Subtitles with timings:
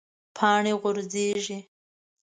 [0.37, 1.57] پاڼې غورځیږي